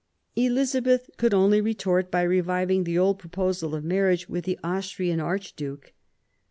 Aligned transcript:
Elizabeth 0.35 1.11
could 1.17 1.31
only 1.31 1.61
retort 1.61 2.09
by 2.09 2.23
reviving 2.23 2.85
the 2.85 2.97
old 2.97 3.19
proposal 3.19 3.75
of 3.75 3.83
marriage 3.83 4.27
with 4.27 4.45
the 4.45 4.57
Austrian 4.63 5.19
Archduke. 5.19 5.93